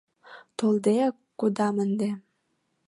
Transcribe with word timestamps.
Толдеак 0.57 1.15
кодам 1.39 1.75
ынде. 1.83 2.09